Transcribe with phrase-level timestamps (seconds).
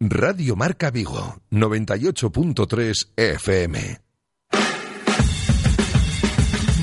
[0.00, 4.00] Radio Marca Vigo, 98.3 FM.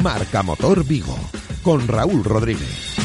[0.04, 1.18] Marca Motor Vigo,
[1.64, 2.96] con Raúl Rodríguez.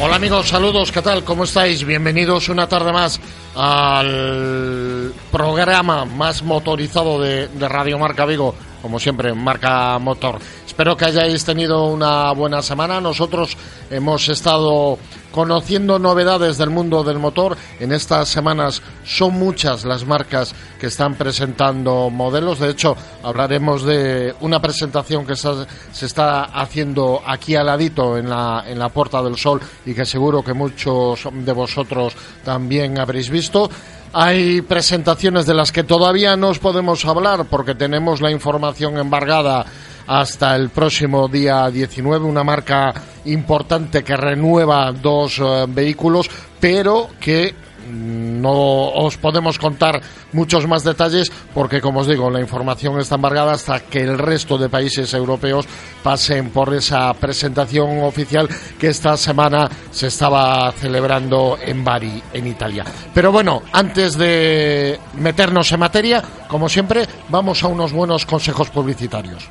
[0.00, 1.24] Hola amigos, saludos, ¿qué tal?
[1.24, 1.84] ¿Cómo estáis?
[1.84, 3.20] Bienvenidos una tarde más
[3.54, 10.38] al programa más motorizado de, Radio Marca Vigo, como siempre, Marca Motor.
[10.66, 13.00] Espero que hayáis tenido una buena semana.
[13.00, 13.56] Nosotros
[13.88, 14.98] hemos estado
[15.32, 17.56] conociendo novedades del mundo del motor.
[17.80, 22.58] En estas semanas son muchas las marcas que están presentando modelos.
[22.58, 28.64] De hecho, hablaremos de una presentación que se está haciendo aquí al ladito en la,
[28.66, 33.70] en la Puerta del Sol y que seguro que muchos de vosotros también habréis visto.
[34.16, 39.66] Hay presentaciones de las que todavía no os podemos hablar porque tenemos la información embargada
[40.06, 47.56] hasta el próximo día 19, una marca importante que renueva dos eh, vehículos, pero que
[47.90, 50.00] no os podemos contar
[50.32, 54.58] muchos más detalles porque, como os digo, la información está embargada hasta que el resto
[54.58, 55.66] de países europeos
[56.02, 62.84] pasen por esa presentación oficial que esta semana se estaba celebrando en Bari, en Italia.
[63.12, 69.48] Pero bueno, antes de meternos en materia, como siempre, vamos a unos buenos consejos publicitarios.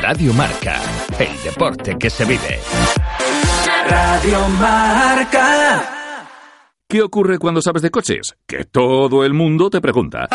[0.00, 0.80] Radio Marca,
[1.18, 2.60] el deporte que se vive.
[3.88, 5.82] Radio Marca.
[6.88, 8.36] ¿Qué ocurre cuando sabes de coches?
[8.46, 10.28] Que todo el mundo te pregunta.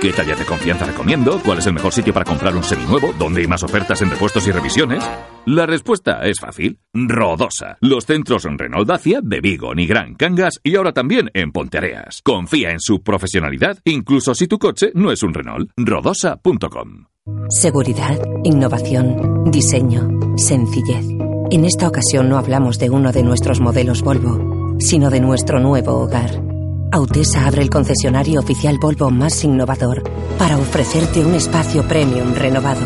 [0.00, 1.40] ¿Qué talla de confianza recomiendo?
[1.42, 3.14] ¿Cuál es el mejor sitio para comprar un seminuevo?
[3.18, 5.02] ¿Dónde hay más ofertas en repuestos y revisiones?
[5.46, 6.78] La respuesta es fácil.
[6.92, 7.78] Rodosa.
[7.80, 12.20] Los centros Renault Dacia de Vigo, Nigrán, Cangas y ahora también en Ponteareas.
[12.22, 15.70] Confía en su profesionalidad, incluso si tu coche no es un Renault.
[15.78, 17.06] Rodosa.com.
[17.48, 20.06] Seguridad, innovación, diseño,
[20.36, 21.06] sencillez.
[21.50, 25.92] En esta ocasión no hablamos de uno de nuestros modelos Volvo, sino de nuestro nuevo
[25.92, 26.42] hogar.
[26.90, 30.02] Autesa abre el concesionario oficial Volvo más innovador
[30.38, 32.80] para ofrecerte un espacio premium renovado.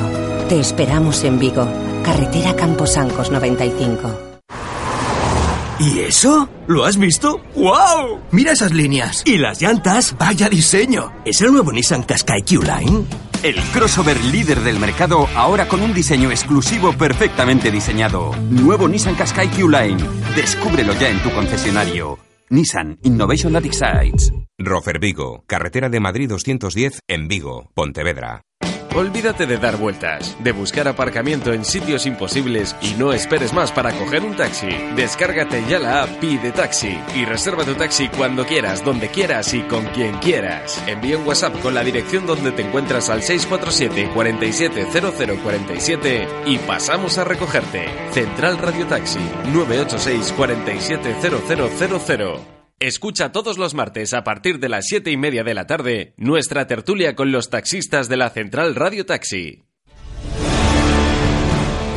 [0.49, 1.67] Te esperamos en Vigo,
[2.05, 4.29] carretera Camposancos 95.
[5.79, 6.49] ¿Y eso?
[6.67, 7.41] ¿Lo has visto?
[7.55, 8.19] ¡Wow!
[8.33, 9.23] Mira esas líneas.
[9.25, 11.13] Y las llantas, vaya diseño.
[11.25, 13.05] ¿Es el nuevo Nissan Qashqai Q-Line?
[13.43, 18.35] El crossover líder del mercado ahora con un diseño exclusivo perfectamente diseñado.
[18.51, 20.03] Nuevo Nissan Qashqai Q-Line.
[20.35, 22.19] Descúbrelo ya en tu concesionario.
[22.51, 24.33] Nissan Innovation That Excites.
[24.59, 28.43] Rofer Vigo, carretera de Madrid 210 en Vigo, Pontevedra.
[28.99, 33.93] Olvídate de dar vueltas, de buscar aparcamiento en sitios imposibles y no esperes más para
[33.93, 34.67] coger un taxi.
[34.97, 39.63] Descárgate ya la app Pide Taxi y reserva tu taxi cuando quieras, donde quieras y
[39.63, 40.83] con quien quieras.
[40.89, 47.25] Envía un WhatsApp con la dirección donde te encuentras al 647 470047 y pasamos a
[47.25, 47.85] recogerte.
[48.11, 49.21] Central Radio Taxi
[49.53, 52.58] 986 470000.
[52.81, 56.69] Escucha todos los martes a partir de las siete y media de la tarde nuestra
[56.69, 59.65] tertulia con los taxistas de la Central Radio Taxi.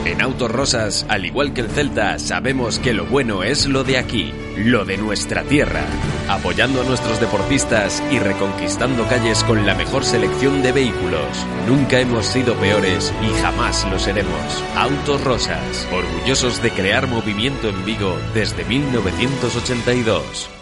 [0.05, 3.99] En Autos Rosas, al igual que el Celta, sabemos que lo bueno es lo de
[3.99, 5.85] aquí, lo de nuestra tierra,
[6.27, 11.45] apoyando a nuestros deportistas y reconquistando calles con la mejor selección de vehículos.
[11.67, 14.63] Nunca hemos sido peores y jamás lo seremos.
[14.75, 20.60] Autos Rosas, orgullosos de crear movimiento en Vigo desde 1982.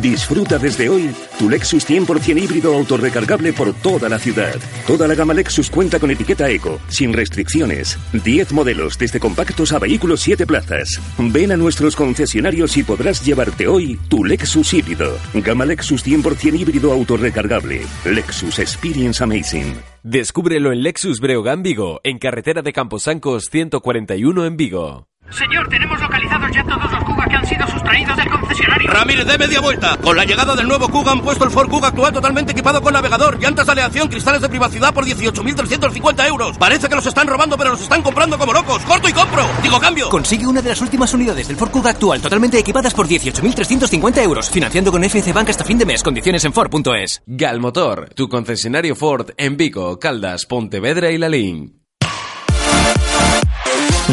[0.00, 4.54] Disfruta desde hoy tu Lexus 100% híbrido autorrecargable por toda la ciudad.
[4.86, 7.98] Toda la gama Lexus cuenta con etiqueta Eco, sin restricciones.
[8.12, 11.00] 10 modelos, desde compactos a vehículos 7 plazas.
[11.18, 15.18] Ven a nuestros concesionarios y podrás llevarte hoy tu Lexus híbrido.
[15.34, 17.82] Gama Lexus 100% híbrido autorrecargable.
[18.04, 19.74] Lexus Experience Amazing.
[20.02, 25.06] Descúbrelo en Lexus Breogán Vigo, en carretera de Camposancos 141 en Vigo.
[25.30, 28.90] Señor, tenemos localizados ya todos los Kuga que han sido sustraídos del concesionario.
[28.90, 29.96] Ramírez, de media vuelta.
[29.96, 32.92] Con la llegada del nuevo Kuga han puesto el Ford Kuga actual totalmente equipado con
[32.92, 36.58] navegador, llantas de aleación, cristales de privacidad por 18.350 euros.
[36.58, 38.82] Parece que los están robando, pero los están comprando como locos.
[38.84, 39.46] ¡Corto y compro!
[39.62, 40.08] Digo, cambio.
[40.08, 44.50] Consigue una de las últimas unidades del Ford Kuga actual totalmente equipadas por 18.350 euros.
[44.50, 46.02] Financiando con FC Bank hasta fin de mes.
[46.02, 47.22] Condiciones en Ford.es.
[47.26, 51.79] Galmotor, tu concesionario Ford en Vigo, Caldas, Pontevedra y Lalín.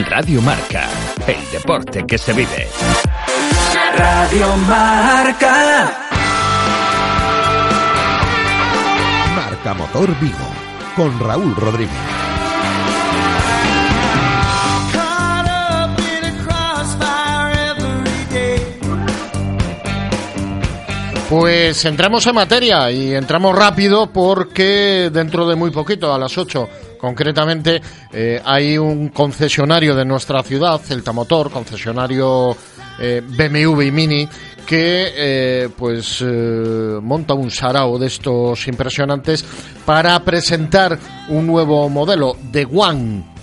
[0.05, 0.87] Radio Marca,
[1.25, 2.67] el deporte que se vive.
[3.97, 5.91] Radio Marca.
[9.35, 10.37] Marca Motor Vigo
[10.95, 12.16] con Raúl Rodríguez.
[21.29, 26.69] Pues entramos en materia y entramos rápido porque dentro de muy poquito, a las 8
[26.97, 27.81] concretamente,
[28.13, 32.55] eh, hay un concesionario de nuestra ciudad, Celta Motor, concesionario
[32.97, 34.29] eh, BMW y Mini,
[34.65, 36.23] que eh, pues
[37.01, 39.43] monta un sarao de estos impresionantes
[39.85, 40.97] para presentar
[41.27, 43.36] un nuevo modelo de One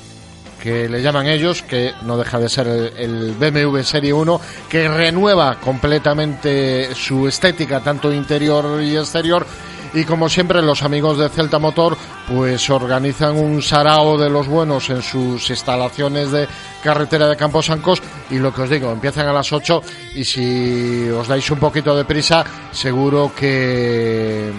[0.65, 5.61] que le llaman ellos, que no deja de ser el, BMW Serie 1, que renueva
[5.61, 9.47] completamente su estética, tanto interior y exterior.
[9.93, 14.89] Y como siempre, los amigos de Celta Motor, pues organizan un sarao de los buenos
[14.89, 16.49] en sus instalaciones de
[16.83, 18.03] carretera de Campos Sancos.
[18.31, 19.83] Y lo que os digo, empiezan a las 8
[20.15, 24.51] y si os dais un poquito de prisa, seguro que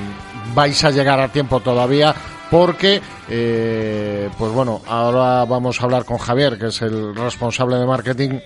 [0.53, 2.13] vais a llegar a tiempo todavía
[2.49, 7.85] porque, eh, pues bueno, ahora vamos a hablar con Javier, que es el responsable de
[7.85, 8.39] marketing.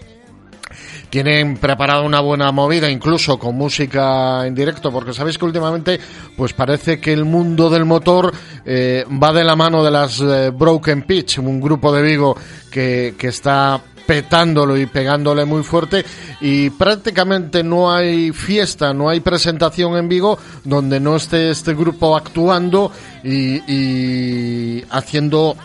[1.10, 6.00] Tienen preparado una buena movida, incluso con música en directo, porque sabéis que últimamente,
[6.38, 8.32] pues parece que el mundo del motor
[8.64, 12.38] eh, va de la mano de las eh, Broken Pitch, un grupo de Vigo
[12.70, 16.04] que, que está petándolo y pegándole muy fuerte
[16.42, 22.18] y prácticamente no hay fiesta, no hay presentación en Vigo donde no esté este grupo
[22.18, 22.92] actuando
[23.24, 25.56] y, haciendo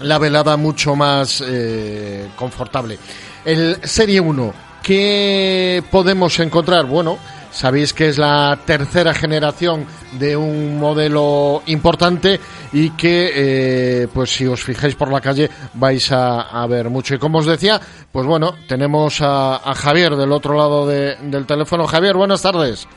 [0.00, 2.98] la velada mucho más eh, confortable.
[3.42, 4.52] El Serie 1,
[4.82, 6.84] ¿qué podemos encontrar?
[6.84, 7.16] Bueno,
[7.58, 12.38] Sabéis que es la tercera generación de un modelo importante
[12.72, 17.16] y que, eh, pues si os fijáis por la calle, vais a, ver mucho.
[17.16, 17.80] Y como os decía,
[18.12, 21.88] pues bueno, tenemos a, Javier del otro lado del teléfono.
[21.88, 22.88] Javier, buenas tardes.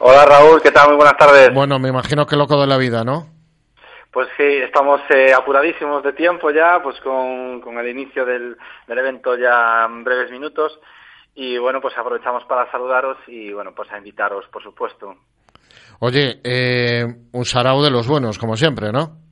[0.00, 0.88] Hola Raúl, ¿qué tal?
[0.88, 1.54] Muy buenas tardes.
[1.54, 3.28] Bueno, me imagino que loco de la vida, ¿no?
[4.10, 8.56] Pues sí, estamos eh, apuradísimos de tiempo ya, pues con, con el inicio del,
[8.88, 10.76] del evento ya en breves minutos.
[11.34, 15.16] Y bueno, pues aprovechamos para saludaros y bueno, pues a invitaros, por supuesto.
[16.00, 19.22] Oye, eh, un sarao de los buenos, como siempre, ¿no?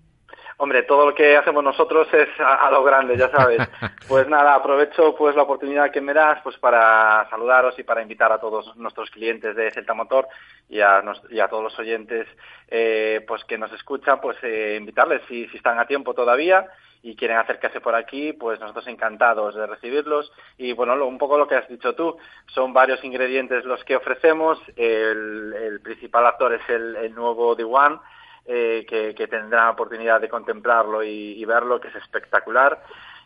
[0.63, 3.61] Hombre, todo lo que hacemos nosotros es a, lo grande, ya sabes.
[4.07, 8.33] Pues nada, aprovecho pues la oportunidad que me das pues para saludaros y para invitar
[8.33, 10.27] a todos nuestros clientes de Celta Motor
[10.69, 11.01] y a,
[11.31, 12.27] y a todos los oyentes
[12.69, 16.67] eh, pues que nos escuchan, pues eh, invitarles si, si están a tiempo todavía
[17.03, 20.31] y quieren acercarse por aquí, pues nosotros encantados de recibirlos.
[20.59, 22.17] Y bueno, un poco lo que has dicho tú,
[22.47, 24.59] son varios ingredientes los que ofrecemos.
[24.77, 27.99] El, principal actor es el, nuevo One,
[28.47, 32.83] eh, que, que, tendrá oportunidad de contemplarlo y, verlo, que es espectacular.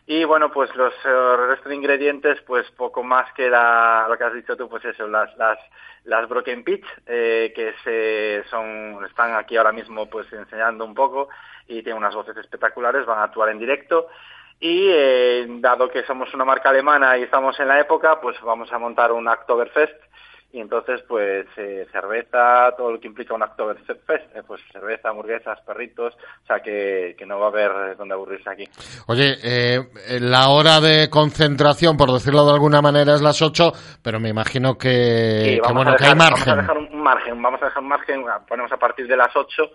[0.07, 4.23] Y bueno, pues los eh, restos de ingredientes, pues poco más que la, lo que
[4.23, 5.57] has dicho tú, pues eso, las, las,
[6.03, 11.29] las Broken Pitch, eh, que se, son, están aquí ahora mismo pues enseñando un poco
[11.67, 14.07] y tienen unas voces espectaculares, van a actuar en directo.
[14.59, 18.71] Y eh, dado que somos una marca alemana y estamos en la época, pues vamos
[18.71, 19.99] a montar un Oktoberfest
[20.55, 25.59] y entonces pues eh, cerveza, todo lo que implica un Oktoberfest, eh, pues cerveza, hamburguesas,
[25.67, 28.63] perritos, o sea que, que no va a haber donde aburrirse aquí.
[29.07, 29.81] Oye, eh,
[30.21, 34.77] la hora de concentración, por decirlo de alguna manera, es las 8, pero me imagino
[34.77, 36.45] que, bueno, que hay margen.
[36.45, 39.35] Vamos a dejar un margen, vamos a dejar un margen, ponemos a partir de las
[39.35, 39.71] 8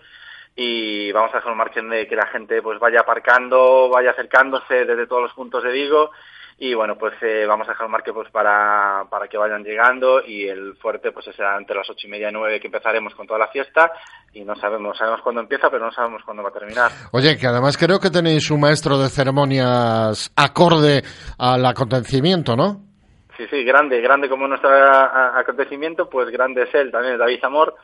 [0.56, 4.86] y vamos a dejar un margen de que la gente pues vaya aparcando, vaya acercándose
[4.86, 6.10] desde todos los puntos de Vigo
[6.62, 10.22] y bueno pues eh, vamos a dejar un margen pues para, para que vayan llegando
[10.22, 13.26] y el fuerte pues será entre las ocho y media y nueve que empezaremos con
[13.26, 13.90] toda la fiesta
[14.34, 17.46] y no sabemos sabemos cuándo empieza pero no sabemos cuándo va a terminar oye que
[17.46, 21.02] además creo que tenéis un maestro de ceremonias acorde
[21.38, 22.82] al acontecimiento ¿no?
[23.38, 27.74] sí sí grande grande como nuestro acontecimiento pues grande es él también David Amor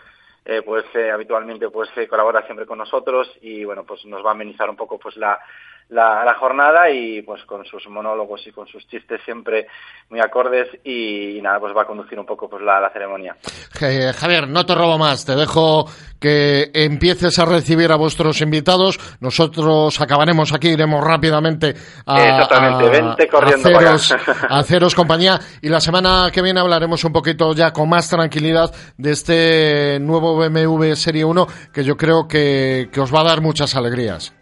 [0.44, 4.28] eh, pues eh, habitualmente pues eh, colabora siempre con nosotros y bueno pues nos va
[4.28, 5.40] a amenizar un poco pues la,
[5.88, 9.68] la, jornada y pues con sus monólogos y con sus chistes siempre
[10.10, 13.36] muy acordes y, nada pues va a conducir un poco pues la, la ceremonia.
[13.72, 15.24] Javier no te robo más.
[15.24, 15.86] Te dejo
[16.18, 18.98] que empieces a recibir a vuestros invitados.
[19.20, 21.74] Nosotros acabaremos aquí iremos rápidamente
[22.06, 23.28] a, Exactamente.
[23.28, 23.68] corriendo
[24.48, 25.38] a haceros compañía.
[25.62, 30.36] Y la semana que viene hablaremos un poquito ya con más tranquilidad de este nuevo
[30.36, 34.35] BMW Serie 1 que yo creo que, que os va a dar muchas alegrías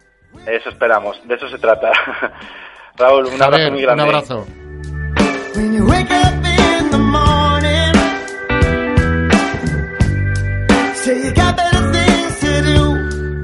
[0.46, 1.90] eso esperamos, de eso se trata.
[2.96, 4.02] Raúl, un abrazo muy grande.
[4.02, 4.46] Un abrazo.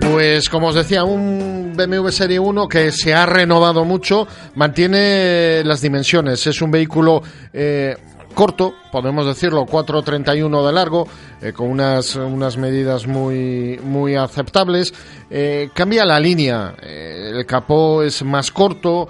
[0.00, 5.80] Pues como os decía, un BMW Serie 1 que se ha renovado mucho, mantiene las
[5.80, 7.96] dimensiones, es un vehículo eh,
[8.34, 11.06] corto, podemos decirlo, 4.31 de largo,
[11.40, 14.92] eh, con unas, unas medidas muy, muy aceptables.
[15.30, 19.08] Eh, cambia la línea, eh, el capó es más corto,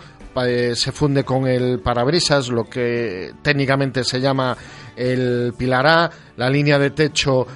[0.75, 4.57] se funde con el parabrisas, lo que técnicamente se llama
[4.97, 7.47] el pilar A, la línea de techo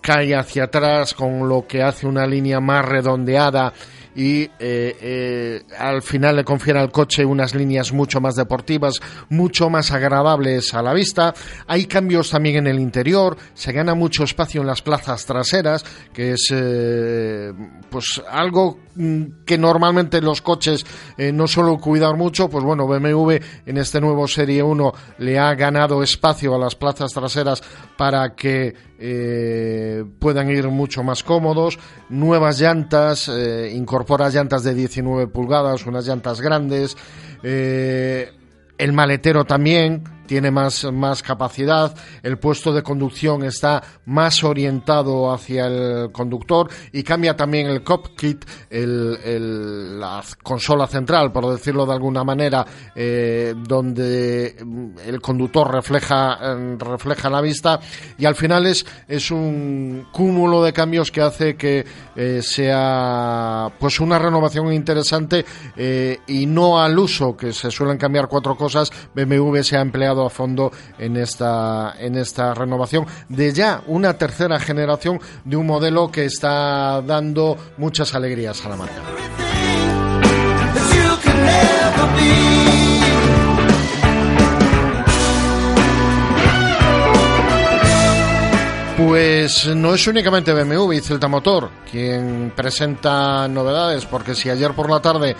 [0.00, 3.72] cae hacia atrás con lo que hace una línea más redondeada
[4.14, 9.70] y eh, eh, al final le confiere al coche unas líneas mucho más deportivas, mucho
[9.70, 11.34] más agradables a la vista.
[11.66, 16.32] Hay cambios también en el interior, se gana mucho espacio en las plazas traseras, que
[16.32, 17.52] es eh,
[17.90, 20.84] pues algo mm, que normalmente los coches
[21.18, 26.02] no suelen cuidar mucho, pues bueno, BMW en este nuevo Serie 1 le ha ganado
[26.02, 27.62] espacio a las plazas traseras
[27.96, 33.28] para que puedan ir mucho más cómodos, nuevas llantas,
[33.72, 36.96] incorpora llantas de 19 pulgadas, unas llantas grandes,
[37.42, 38.32] eh,
[38.78, 45.66] el maletero también, tiene más, más capacidad, el puesto de conducción está más orientado hacia
[45.66, 52.24] el conductor y cambia también el cockpit, el, la consola central, por decirlo de alguna
[52.24, 52.64] manera,
[52.94, 54.56] eh, donde
[55.04, 57.80] el conductor refleja, eh, refleja la vista
[58.18, 61.84] y al final es, es un cúmulo de cambios que hace que
[62.16, 65.44] eh, sea pues una renovación interesante
[66.26, 70.30] y no al uso que se suelen cambiar cuatro cosas, BMW se ha empleado a
[70.30, 76.24] fondo en esta, en esta renovación de ya una tercera generación de un modelo que
[76.24, 79.02] está dando muchas alegrías a la marca.
[88.96, 94.88] Pues no es únicamente BMW y Celta Motor quien presenta novedades, porque si ayer por
[94.88, 95.34] la tarde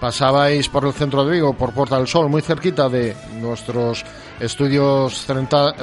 [0.00, 4.04] pasabais por el centro de Vigo, por Puerta del Sol, muy cerquita de nuestros
[4.40, 5.26] estudios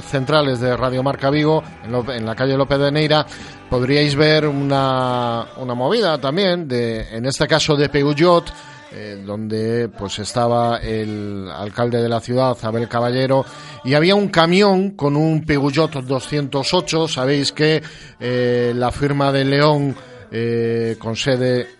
[0.03, 3.25] centrales de Radio Marca Vigo, en, la calle López de Neira,
[3.69, 8.51] podríais ver una, una movida también, de, en este caso de Peugeot,
[8.91, 13.45] eh, donde pues estaba el alcalde de la ciudad, Abel Caballero,
[13.83, 17.07] y había un camión con un Peugeot 208.
[17.07, 17.83] Sabéis que
[18.19, 19.95] eh, la firma de León,
[20.31, 21.76] eh, con sede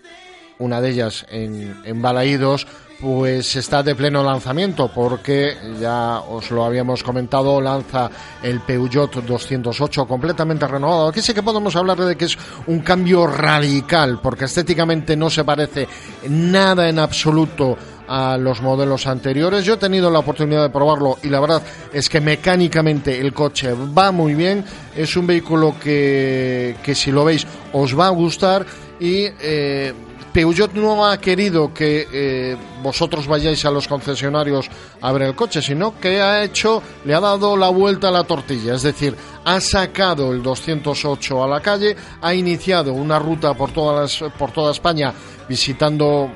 [0.60, 2.68] una de ellas en, en Balaídos,
[3.00, 8.10] pues está de pleno lanzamiento porque ya os lo habíamos comentado, lanza
[8.42, 11.08] el Peugeot 208 completamente renovado.
[11.08, 15.44] Aquí sí que podemos hablar de que es un cambio radical porque estéticamente no se
[15.44, 15.88] parece
[16.30, 19.64] nada en absoluto a los modelos anteriores.
[19.66, 21.62] Yo he tenido la oportunidad de probarlo y la verdad
[21.94, 24.64] es que mecánicamente el coche va muy bien.
[24.96, 28.66] Es un vehículo que, que si lo veis os va a gustar
[29.00, 29.94] y eh,
[30.38, 34.70] Peugeot no ha querido que eh, vosotros vayáis a los concesionarios
[35.02, 38.24] a ver el coche, sino que ha hecho, le ha dado la vuelta a la
[38.24, 39.16] tortilla, es decir,
[39.46, 44.74] ha sacado el 208 a la calle, ha iniciado una ruta por, todas por toda
[44.74, 45.12] España
[45.50, 46.30] visitando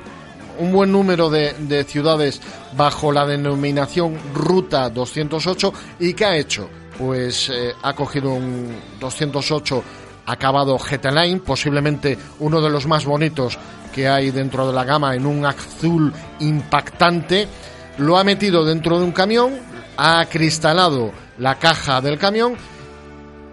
[0.58, 2.40] un buen número de, ciudades
[2.76, 6.68] bajo la denominación Ruta 208 y ¿qué ha hecho?
[6.98, 9.84] Pues eh, ha cogido un 208
[10.26, 13.58] acabado GT Line, posiblemente uno de los más bonitos
[13.92, 17.46] que hay dentro de la gama en un azul impactante,
[17.98, 19.58] lo ha metido dentro de un camión,
[19.96, 22.56] ha cristalado la caja del camión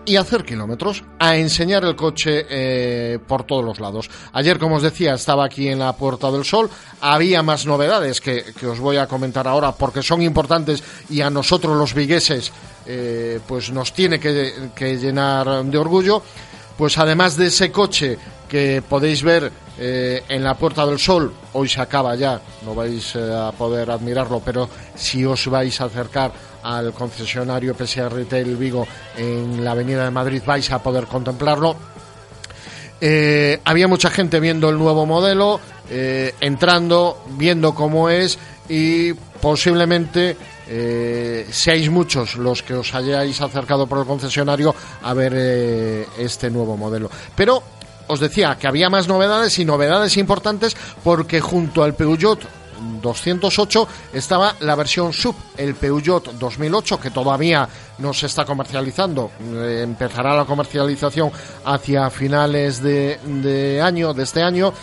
[0.05, 4.10] y hacer kilómetros, a enseñar el coche eh, por todos los lados.
[4.34, 6.67] Ayer, como os decía, estaba aquí en la Puerta del Sol,
[7.01, 11.77] había más novedades que, os voy a comentar ahora porque son importantes y a nosotros
[11.77, 12.51] los vigueses
[12.88, 16.24] eh, pues nos tiene que llenar de orgullo
[16.79, 18.17] pues además de ese coche
[18.50, 23.15] que podéis ver eh, en la Puerta del Sol, hoy se acaba ya, no vais
[23.15, 28.86] eh, a poder admirarlo, pero si os vais a acercar al concesionario PSA Retail Vigo
[29.15, 31.77] en la Avenida de Madrid vais a poder contemplarlo.
[33.00, 38.38] Eh, había mucha gente viendo el nuevo modelo, entrando, viendo cómo es
[38.68, 40.36] y posiblemente
[41.50, 47.10] seáis muchos los que os hayáis acercado por el concesionario a ver este nuevo modelo.
[47.36, 47.63] Pero
[48.09, 52.39] os decía que había más novedades y novedades importantes porque junto al Peugeot
[53.01, 57.67] 208 estaba la versión sub, el Peugeot 2008, que todavía
[57.99, 59.31] no se está comercializando.
[59.41, 61.31] Eh, empezará la comercialización
[61.65, 64.73] hacia finales de, de año, de este año.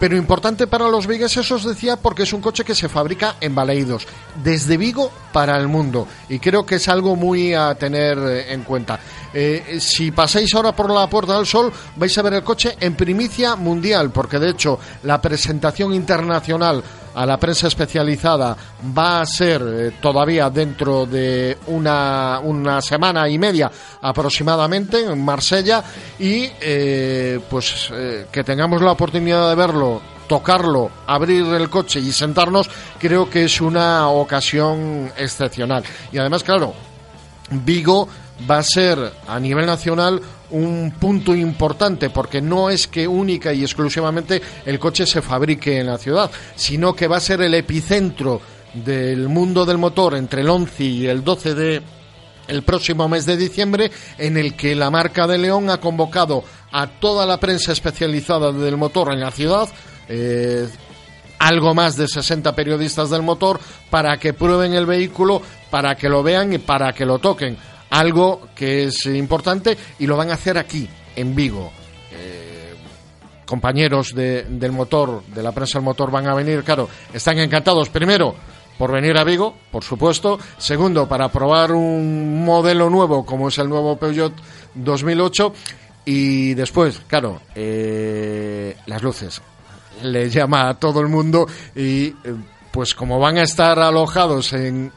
[0.00, 3.54] Pero importante para los vigueses os decía porque es un coche que se fabrica en
[3.54, 4.06] Baleidos,
[4.42, 6.08] desde Vigo para el mundo.
[6.30, 8.98] Y creo que es algo muy a tener eh, en cuenta.
[9.34, 12.94] Eh, si pasáis ahora por la Puerta del Sol, vais a ver el coche en
[12.94, 16.82] primicia mundial, porque de hecho la presentación internacional
[17.14, 18.56] a la prensa especializada
[18.96, 23.70] va a ser eh, todavía dentro de una, una, semana y media
[24.02, 25.82] aproximadamente en Marsella
[26.18, 32.12] y eh, pues eh, que tengamos la oportunidad de verlo tocarlo, abrir el coche y
[32.12, 35.82] sentarnos, creo que es una ocasión excepcional.
[36.12, 36.72] Y además, claro,
[37.50, 38.08] Vigo
[38.48, 40.20] va a ser a nivel nacional
[40.50, 45.86] un punto importante porque no es que única y exclusivamente el coche se fabrique en
[45.86, 48.40] la ciudad, sino que va a ser el epicentro
[48.74, 51.82] del mundo del motor entre el 11 y el 12 de
[52.48, 56.42] el próximo mes de diciembre en el que la marca de León ha convocado
[56.72, 59.68] a toda la prensa especializada del motor en la ciudad
[60.08, 60.68] eh,
[61.38, 66.22] algo más de 60 periodistas del motor para que prueben el vehículo, para que lo
[66.22, 67.56] vean y para que lo toquen
[67.90, 71.70] algo que es importante y lo van a hacer aquí, en Vigo.
[72.12, 72.74] Eh,
[73.44, 77.88] compañeros de, del motor, de la prensa del motor van a venir, claro, están encantados
[77.88, 78.34] primero
[78.80, 80.38] por venir a Vigo, por supuesto.
[80.56, 84.32] Segundo, para probar un modelo nuevo como es el nuevo Peugeot
[84.74, 85.52] 2008.
[86.06, 89.42] Y después, claro, eh, las luces.
[90.02, 92.14] Le llama a todo el mundo y eh,
[92.70, 94.90] pues como van a estar alojados en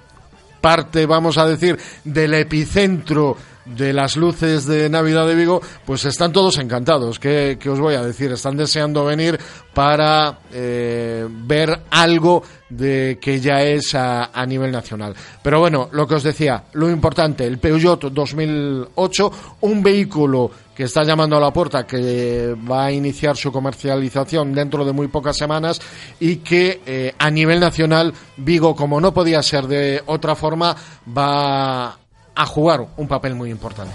[0.63, 6.31] parte, vamos a decir, del epicentro de las luces de Navidad de Vigo, pues están
[6.31, 7.19] todos encantados.
[7.19, 8.31] ¿Qué, os voy a decir?
[8.31, 9.39] Están deseando venir
[9.73, 15.13] para eh, ver algo de que ya es a, a, nivel nacional.
[15.41, 21.03] Pero bueno, lo que os decía, lo importante, el Peugeot 2008, un vehículo que está
[21.03, 25.79] llamando a la puerta, que va a iniciar su comercialización dentro de muy pocas semanas
[26.19, 30.75] y que eh, a nivel nacional Vigo, como no podía ser de otra forma,
[31.15, 31.97] va
[32.35, 33.93] a jugar un papel muy importante.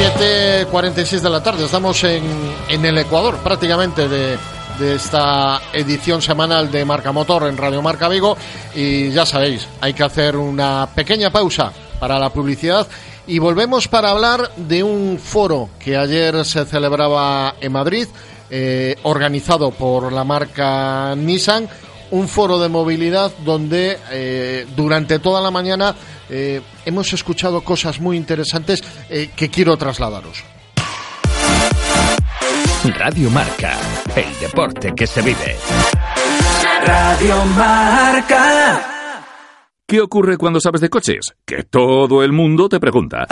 [0.00, 2.22] 7.46 de la tarde, estamos en,
[2.70, 4.38] en el Ecuador prácticamente de,
[4.78, 8.34] de esta edición semanal de Marca Motor en Radio Marca Vigo
[8.74, 12.86] y ya sabéis, hay que hacer una pequeña pausa para la publicidad
[13.26, 18.08] y volvemos para hablar de un foro que ayer se celebraba en Madrid,
[18.50, 21.68] eh, organizado por la marca Nissan,
[22.10, 25.94] un foro de movilidad donde eh, durante toda la mañana
[26.28, 30.44] eh, hemos escuchado cosas muy interesantes eh, que quiero trasladaros.
[32.98, 33.76] Radio Marca,
[34.16, 35.56] el deporte que se vive.
[36.84, 39.22] Radio Marca.
[39.86, 41.34] ¿Qué ocurre cuando sabes de coches?
[41.44, 43.26] Que todo el mundo te pregunta.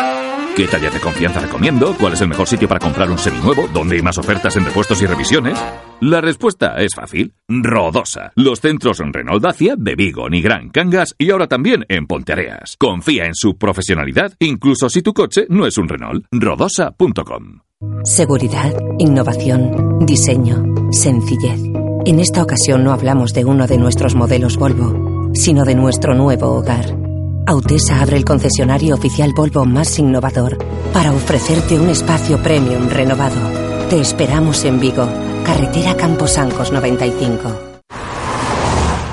[0.58, 1.94] ¿Qué talla de confianza recomiendo?
[2.00, 3.68] ¿Cuál es el mejor sitio para comprar un seminuevo?
[3.72, 5.56] ¿Dónde hay más ofertas en repuestos y revisiones?
[6.00, 7.32] La respuesta es fácil.
[7.48, 8.32] Rodosa.
[8.34, 12.74] Los centros Renault Dacia de Vigo, Nigrán, Cangas y ahora también en Ponteareas.
[12.76, 16.26] Confía en su profesionalidad, incluso si tu coche no es un Renault.
[16.32, 17.60] Rodosa.com.
[18.02, 21.60] Seguridad, innovación, diseño, sencillez.
[22.04, 26.48] En esta ocasión no hablamos de uno de nuestros modelos Volvo, sino de nuestro nuevo
[26.48, 27.07] hogar.
[27.48, 30.58] Autesa abre el concesionario oficial Volvo más innovador
[30.92, 33.40] para ofrecerte un espacio premium renovado.
[33.88, 35.08] Te esperamos en Vigo,
[35.46, 37.58] carretera Camposancos 95.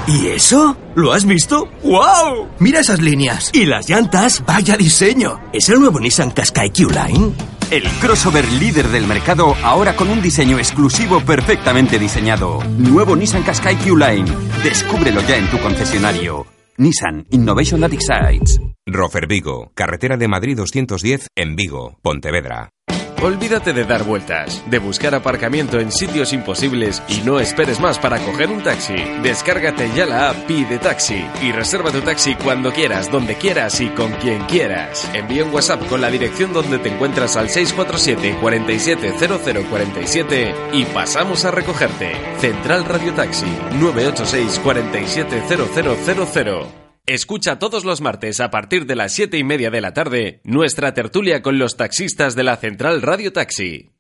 [0.08, 0.76] ¿Y eso?
[0.96, 1.70] ¿Lo has visto?
[1.82, 2.50] ¡Wow!
[2.60, 3.52] Mira esas líneas.
[3.54, 5.40] Y las llantas, vaya diseño.
[5.54, 7.32] ¿Es el nuevo Nissan Qashqai Q-Line?
[7.72, 12.62] El crossover líder del mercado ahora con un diseño exclusivo perfectamente diseñado.
[12.78, 14.30] Nuevo Nissan Qashqai Q-Line.
[14.62, 16.55] Descúbrelo ya en tu concesionario.
[16.78, 18.60] Nissan Innovation that excites.
[18.86, 22.75] Rofer Vigo, carretera de Madrid 210 en Vigo, Pontevedra.
[23.22, 28.20] Olvídate de dar vueltas, de buscar aparcamiento en sitios imposibles y no esperes más para
[28.20, 28.96] coger un taxi.
[29.24, 33.90] Descárgate ya la app Pide Taxi y reserva tu taxi cuando quieras, donde quieras y
[33.90, 35.10] con quien quieras.
[35.14, 41.52] Envía un WhatsApp con la dirección donde te encuentras al 647 470047 y pasamos a
[41.52, 42.12] recogerte.
[42.40, 43.48] Central Radio Taxi
[43.80, 46.85] 986 470000.
[47.08, 50.96] Escucha todos los martes a partir de las siete y media de la tarde nuestra
[50.96, 53.92] tertulia con los taxistas de la Central Radio Taxi.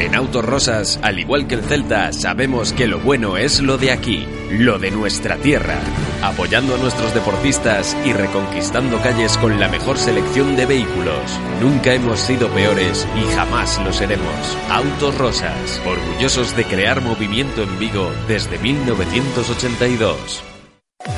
[0.00, 3.92] En Autos Rosas, al igual que el Celta, sabemos que lo bueno es lo de
[3.92, 5.78] aquí, lo de nuestra tierra,
[6.22, 11.38] apoyando a nuestros deportistas y reconquistando calles con la mejor selección de vehículos.
[11.60, 14.58] Nunca hemos sido peores y jamás lo seremos.
[14.70, 20.53] Autos Rosas, orgullosos de crear movimiento en Vigo desde 1982.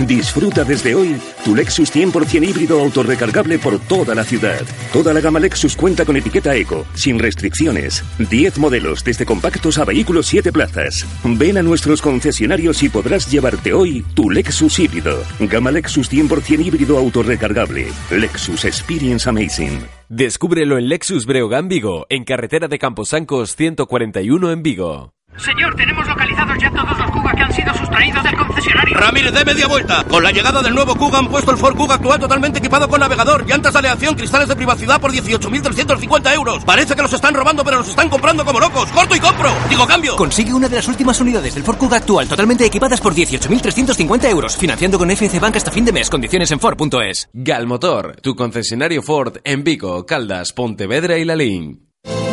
[0.07, 4.61] Disfruta desde hoy tu Lexus 100% híbrido autorrecargable por toda la ciudad.
[4.93, 8.05] Toda la gama Lexus cuenta con etiqueta Eco, sin restricciones.
[8.19, 11.07] 10 modelos, desde compactos a vehículos 7 plazas.
[11.25, 15.23] Ven a nuestros concesionarios y podrás llevarte hoy tu Lexus híbrido.
[15.41, 17.87] Gama Lexus 100% híbrido autorrecargable.
[18.11, 19.81] Lexus Experience Amazing.
[20.09, 25.13] Descúbrelo en Lexus Breogán Vigo, en carretera de Camposancos 141 en Vigo.
[25.39, 28.99] Señor, tenemos localizados ya todos los Kuga que han sido sustraídos del concesionario.
[28.99, 30.05] Ramírez, dé media vuelta.
[30.05, 33.01] Con la llegada del nuevo Kuga han puesto el Ford Kuga actual totalmente equipado con
[33.01, 36.65] navegador, llantas de aleación, cristales de privacidad por 18.350 euros.
[36.65, 38.91] Parece que los están robando, pero los están comprando como locos.
[38.93, 39.53] ¡Corto y compro!
[39.69, 40.17] Digo, cambio.
[40.17, 44.57] Consigue una de las últimas unidades del Ford Kuga actual totalmente equipadas por 18.350 euros,
[44.57, 46.11] financiando con FC Bank hasta fin de mes.
[46.11, 47.29] Condiciones en Ford.es.
[47.33, 51.86] Galmotor, tu concesionario Ford en Vigo, Caldas, Pontevedra y Lalín.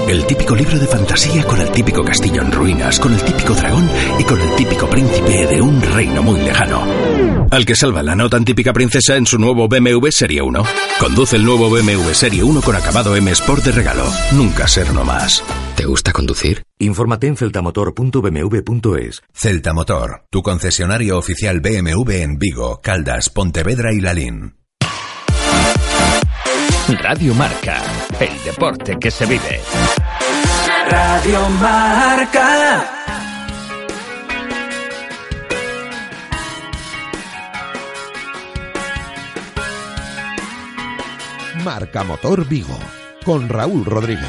[0.08, 3.90] El típico libro de fantasía con el típico castillo en ruinas, con el típico dragón
[4.20, 6.86] y con el típico príncipe de un reino muy lejano.
[7.50, 10.64] Al que salva la no tan típica princesa en su nuevo BMW Serie 1.
[11.00, 14.06] Conduce el nuevo BMW Serie 1 con acabado M Sport de regalo.
[14.34, 15.44] Nunca ser uno más.
[15.76, 16.64] ¿Te gusta conducir?
[16.80, 19.22] Infórmate en celtamotor.bmw.es.
[19.34, 24.63] Celta Motor, tu concesionario oficial BMW en Vigo, Caldas, Pontevedra y Lalín.
[27.02, 27.82] Radio Marca,
[28.20, 29.62] el deporte que se vive.
[30.90, 32.94] Radio Marca.
[41.64, 42.78] Marca Motor Vigo,
[43.24, 44.28] con Raúl Rodríguez.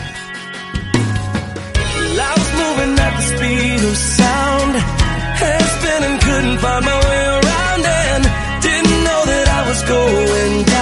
[2.15, 4.77] Life's moving at the speed of sound.
[4.77, 8.25] Head spinning, couldn't find my way around and
[8.63, 10.74] didn't know that I was going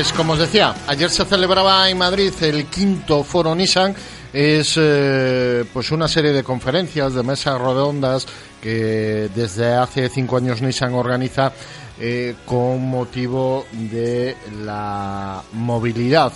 [0.00, 3.94] Pues como os decía, ayer se celebraba en Madrid el quinto foro Nissan.
[4.32, 8.26] Es eh, pues una serie de conferencias, de mesas redondas
[8.62, 11.52] que desde hace cinco años Nissan organiza
[12.00, 16.32] eh, con motivo de la movilidad.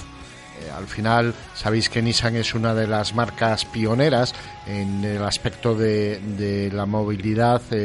[0.65, 4.35] Eh, al final sabéis que Nissan es una de las marcas pioneras
[4.67, 7.77] en el aspecto de, la movilidad eh,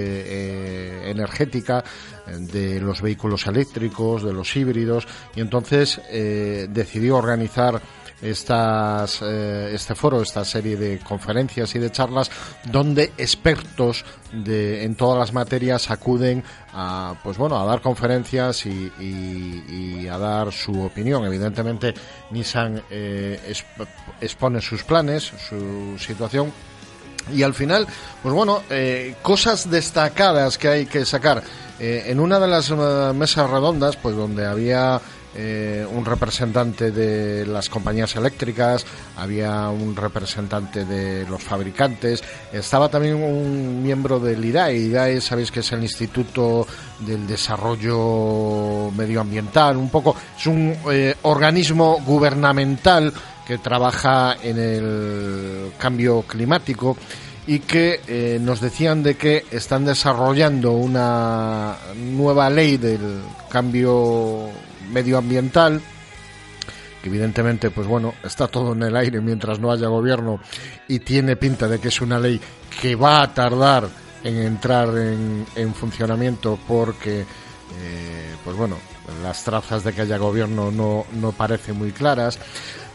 [1.05, 1.83] eh, energética,
[2.27, 7.81] de los vehículos eléctricos, de los híbridos, y entonces decidió organizar
[8.21, 12.29] estas, eh, este foro, esta serie de conferencias y de charlas
[12.65, 14.03] donde expertos
[14.33, 20.17] de, en todas las materias acuden a, pues bueno, a dar conferencias y, y- a
[20.17, 21.23] dar su opinión.
[21.25, 21.93] Evidentemente,
[22.31, 23.87] Nissan eh, exp-
[24.21, 26.51] expone sus planes, su situación
[27.33, 27.85] y al final,
[28.23, 31.43] pues bueno, eh, cosas destacadas que hay que sacar.
[31.79, 32.75] Eh, en una de las eh,
[33.13, 34.99] mesas redondas, pues donde había
[35.35, 38.85] eh, un representante de las compañías eléctricas,
[39.17, 44.75] había un representante de los fabricantes, estaba también un miembro del IDAE.
[44.75, 46.65] IDAE, sabéis que es el Instituto
[46.99, 53.13] del Desarrollo Medioambiental, un poco, es un eh, organismo gubernamental
[53.45, 56.95] que trabaja en el cambio climático
[57.47, 64.49] y que eh, nos decían de que están desarrollando una nueva ley del cambio
[64.89, 65.81] medioambiental
[67.01, 70.39] que evidentemente pues bueno está todo en el aire mientras no haya gobierno
[70.87, 72.39] y tiene pinta de que es una ley
[72.81, 73.87] que va a tardar
[74.23, 78.77] en entrar en, en funcionamiento porque eh, pues bueno
[79.23, 82.37] las trazas de que haya gobierno no, no parecen muy claras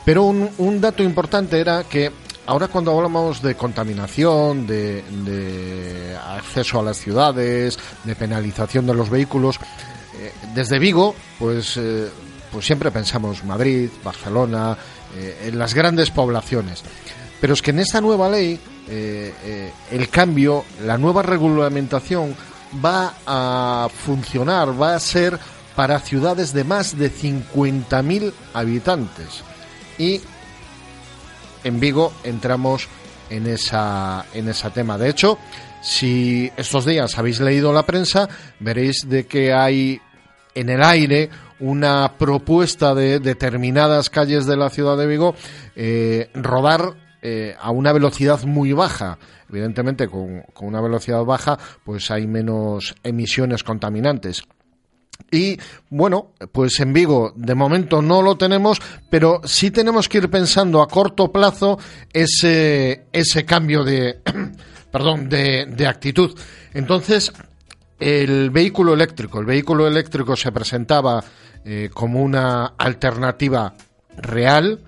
[0.05, 2.13] pero un, un dato importante era que
[2.47, 9.09] ahora cuando hablamos de contaminación, de, de acceso a las ciudades, de penalización de los
[9.11, 9.59] vehículos.
[10.25, 12.09] Eh, desde Vigo, pues, eh,
[12.51, 14.77] pues siempre pensamos Madrid, Barcelona,
[15.15, 16.83] eh, en las grandes poblaciones.
[17.41, 22.35] Pero es que en esta nueva ley, el cambio, la nueva regulamentación
[22.83, 25.39] va a funcionar, va a ser
[25.77, 29.43] para ciudades de más de 50.000 habitantes.
[29.99, 30.23] Y
[31.65, 32.89] en Vigo entramos
[33.29, 34.97] en esa en ese tema.
[34.97, 35.39] De hecho,
[35.83, 38.27] si estos días habéis leído la prensa,
[38.59, 40.01] veréis de que hay
[40.55, 45.35] en el aire una propuesta de determinadas calles de la ciudad de Vigo
[45.77, 49.19] eh, rodar eh, a una velocidad muy baja.
[49.49, 54.43] Evidentemente, con, con una velocidad baja, pues hay menos emisiones contaminantes.
[55.31, 55.59] Y
[55.91, 60.83] bueno, pues en Vigo de momento no lo tenemos, pero sí tenemos que ir pensando
[60.83, 61.79] a corto plazo
[62.13, 64.21] ese, ese cambio de,
[64.91, 66.39] perdón, de, de actitud.
[66.73, 67.33] Entonces,
[68.05, 71.25] el vehículo eléctrico, el vehículo eléctrico se presentaba
[71.65, 73.75] eh, como una alternativa
[74.19, 74.79] real.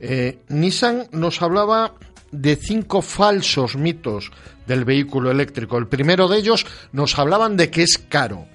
[0.00, 1.94] Eh, Nissan nos hablaba
[2.30, 4.30] de cinco falsos mitos
[4.68, 5.78] del vehículo eléctrico.
[5.78, 8.46] El primero de ellos nos hablaban de que es caro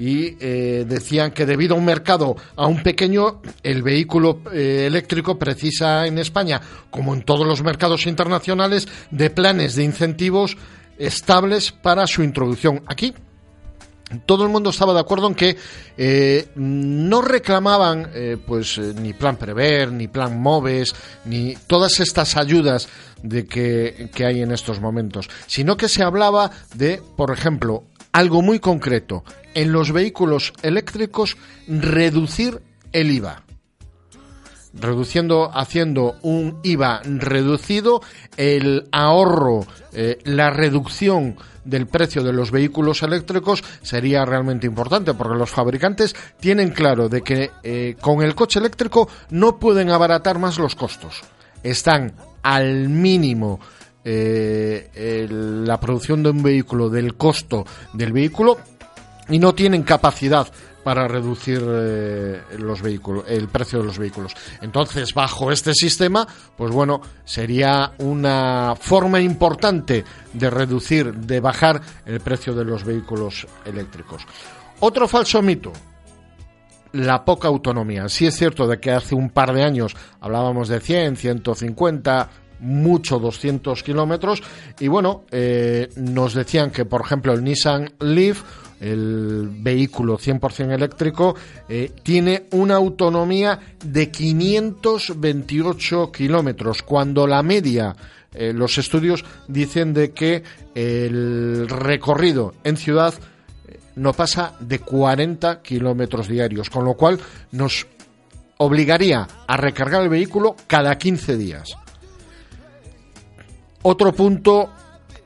[0.00, 6.08] y eh, decían que debido a un mercado aún pequeño, el vehículo eh, eléctrico precisa
[6.08, 10.56] en España, como en todos los mercados internacionales, de planes de incentivos
[10.98, 12.82] estables para su introducción.
[12.86, 13.14] Aquí
[14.26, 15.56] todo el mundo estaba de acuerdo en que
[15.96, 18.10] eh, no reclamaban
[18.46, 22.88] pues ni plan prever ni plan moves ni todas estas ayudas
[23.22, 28.42] de que, que hay en estos momentos sino que se hablaba de por ejemplo algo
[28.42, 31.36] muy concreto en los vehículos eléctricos
[31.66, 32.60] reducir
[32.92, 33.43] el IVA.
[34.80, 38.02] Reduciendo, haciendo un IVA reducido,
[38.36, 45.38] el ahorro, eh, la reducción del precio de los vehículos eléctricos sería realmente importante porque
[45.38, 50.58] los fabricantes tienen claro de que eh, con el coche eléctrico no pueden abaratar más
[50.58, 51.22] los costos.
[51.62, 53.60] Están al mínimo
[54.04, 58.58] eh, la producción de un vehículo, del costo del vehículo,
[59.28, 60.46] y no tienen capacidad
[60.84, 64.34] para reducir eh, los vehículos, el precio de los vehículos.
[64.60, 72.20] Entonces, bajo este sistema, pues bueno, sería una forma importante de reducir, de bajar el
[72.20, 74.26] precio de los vehículos eléctricos.
[74.80, 75.72] Otro falso mito,
[76.92, 78.08] la poca autonomía.
[78.08, 83.18] Sí es cierto de que hace un par de años hablábamos de 100, 150, mucho
[83.18, 84.42] 200 kilómetros
[84.78, 88.42] y bueno, eh, nos decían que por ejemplo el Nissan Leaf
[88.84, 91.34] el vehículo 100% eléctrico,
[91.68, 97.96] eh, tiene una autonomía de 528 kilómetros, cuando la media,
[98.34, 100.42] eh, los estudios dicen de que
[100.74, 103.14] el recorrido en ciudad
[103.66, 107.18] eh, no pasa de 40 kilómetros diarios, con lo cual
[107.52, 107.86] nos
[108.58, 111.74] obligaría a recargar el vehículo cada 15 días.
[113.80, 114.68] Otro punto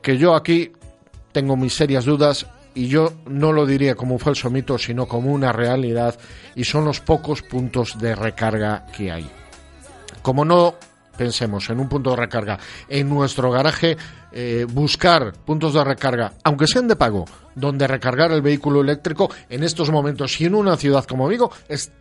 [0.01, 0.71] que yo aquí
[1.33, 5.31] tengo mis serias dudas y yo no lo diría como un falso mito, sino como
[5.31, 6.17] una realidad,
[6.55, 9.29] y son los pocos puntos de recarga que hay.
[10.21, 10.75] Como no
[11.17, 13.97] pensemos en un punto de recarga en nuestro garaje,
[14.31, 19.63] eh, buscar puntos de recarga, aunque sean de pago, donde recargar el vehículo eléctrico en
[19.63, 21.91] estos momentos y en una ciudad como Vigo es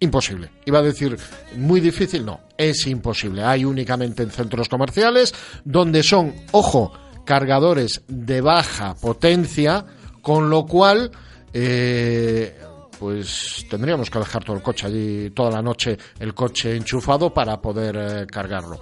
[0.00, 0.50] imposible.
[0.66, 1.18] Iba a decir
[1.56, 3.42] muy difícil, no, es imposible.
[3.42, 6.92] Hay únicamente en centros comerciales donde son, ojo,
[7.28, 9.84] cargadores de baja potencia,
[10.22, 11.10] con lo cual
[11.52, 12.58] eh,
[12.98, 17.60] pues tendríamos que dejar todo el coche allí toda la noche el coche enchufado para
[17.60, 18.80] poder eh, cargarlo.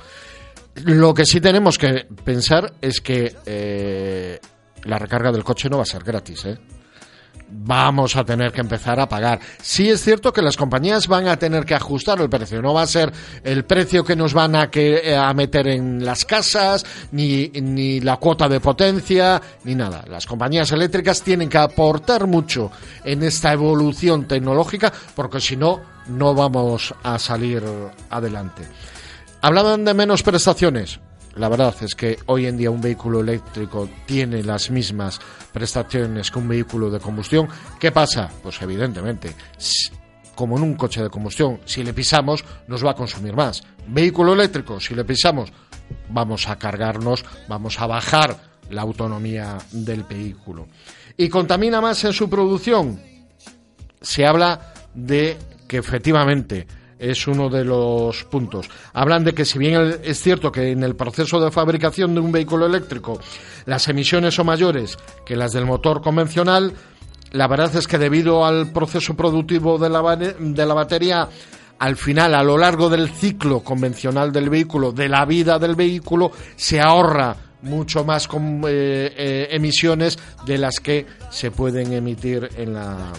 [0.85, 4.39] Lo que sí tenemos que pensar es que eh,
[4.85, 6.57] la recarga del coche no va a ser gratis, ¿eh?
[7.49, 9.41] Vamos a tener que empezar a pagar.
[9.63, 12.83] Sí es cierto que las compañías van a tener que ajustar el precio, no va
[12.83, 13.13] a ser
[13.45, 18.17] el precio que nos van a, que, a meter en las casas, ni, ni la
[18.17, 20.05] cuota de potencia, ni nada.
[20.09, 22.71] Las compañías eléctricas tienen que aportar mucho
[23.05, 27.63] en esta evolución tecnológica, porque si no, no vamos a salir
[28.11, 28.63] adelante.
[29.43, 31.01] Hablaban de menos prestaciones.
[31.37, 35.21] La verdad es que hoy en día un vehículo eléctrico tiene las mismas
[35.53, 37.47] prestaciones que un vehículo de combustión.
[37.79, 38.31] ¿Qué pasa?
[38.43, 39.35] Pues evidentemente,
[40.35, 43.63] como en un coche de combustión, si le pisamos nos va a consumir más.
[43.87, 45.53] Vehículo eléctrico, si le pisamos,
[46.09, 48.39] vamos a cargarnos, vamos a bajar
[48.71, 50.69] la autonomía del vehículo.
[51.19, 52.99] ¿Y contamina más en su producción?
[54.01, 55.37] Se habla de
[55.69, 56.67] que efectivamente
[56.99, 58.69] es uno de los puntos.
[58.93, 62.33] Hablan de que si bien es cierto que en el proceso de fabricación de un
[62.33, 63.21] vehículo eléctrico
[63.67, 66.73] las emisiones son mayores que las del motor convencional,
[67.33, 71.29] la verdad es que debido al proceso productivo de la, de la batería,
[71.79, 76.31] al final, a lo largo del ciclo convencional del vehículo, de la vida del vehículo,
[76.55, 82.75] se ahorra mucho más con, eh, eh, emisiones de las que se pueden emitir en
[82.75, 83.13] la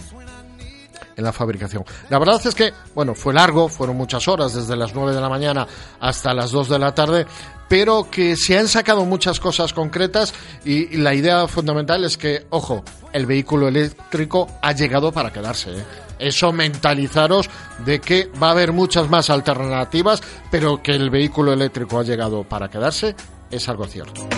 [1.18, 1.84] en la fabricación.
[2.08, 5.28] La verdad es que, bueno, fue largo, fueron muchas horas, desde las 9 de la
[5.28, 5.66] mañana
[6.00, 7.26] hasta las 2 de la tarde,
[7.68, 10.32] pero que se han sacado muchas cosas concretas
[10.64, 15.72] y, la idea fundamental es que, ojo, el vehículo eléctrico ha llegado para quedarse.
[15.72, 15.84] ¿eh?
[16.20, 17.50] Eso mentalizaros
[17.84, 22.44] de que va a haber muchas más alternativas, pero que el vehículo eléctrico ha llegado
[22.44, 23.14] para quedarse
[23.50, 24.28] es algo cierto.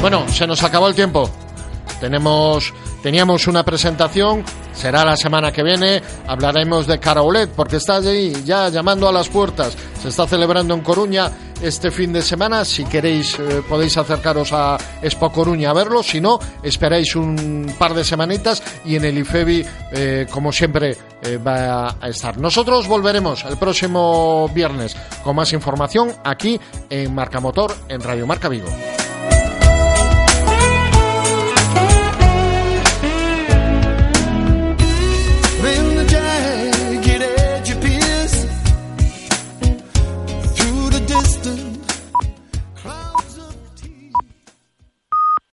[0.00, 1.28] Bueno, se nos acabó el tiempo.
[2.00, 8.32] Tenemos, teníamos una presentación, será la semana que viene, hablaremos de Caraulet, porque está allí
[8.44, 9.76] ya llamando a las puertas.
[10.00, 11.30] Se está celebrando en Coruña
[11.62, 12.64] este fin de semana.
[12.64, 16.02] Si queréis, eh, podéis acercaros a Expo Coruña a verlo.
[16.02, 21.38] Si no, esperáis un par de semanitas y en el IFEBI, eh, como siempre, eh,
[21.38, 22.38] va a estar.
[22.38, 28.48] Nosotros volveremos el próximo viernes con más información aquí en Marca Motor, en Radio Marca
[28.48, 28.68] Vigo.